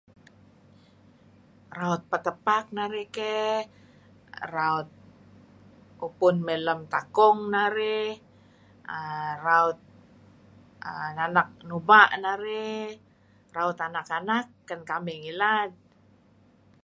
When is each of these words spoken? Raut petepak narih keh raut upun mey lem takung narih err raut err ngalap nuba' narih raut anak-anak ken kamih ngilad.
Raut 1.79 2.01
petepak 2.11 2.65
narih 2.77 3.07
keh 3.15 3.61
raut 4.53 4.87
upun 6.07 6.35
mey 6.45 6.59
lem 6.65 6.79
takung 6.93 7.37
narih 7.55 8.09
err 8.97 9.33
raut 9.47 9.77
err 10.89 11.09
ngalap 11.17 11.47
nuba' 11.69 12.09
narih 12.23 12.85
raut 13.55 13.77
anak-anak 13.87 14.45
ken 14.67 14.81
kamih 14.89 15.17
ngilad. 15.21 15.71